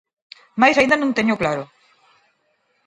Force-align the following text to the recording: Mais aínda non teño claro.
Mais 0.61 0.75
aínda 0.77 0.97
non 0.99 1.15
teño 1.17 1.39
claro. 1.41 1.63